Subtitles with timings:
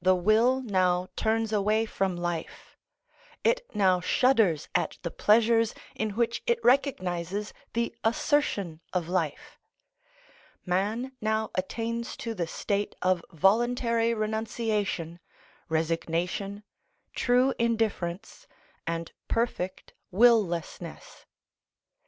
[0.00, 2.76] The will now turns away from life;
[3.44, 9.60] it now shudders at the pleasures in which it recognises the assertion of life.
[10.66, 15.20] Man now attains to the state of voluntary renunciation,
[15.68, 16.64] resignation,
[17.14, 18.48] true indifference,
[18.84, 21.24] and perfect will lessness.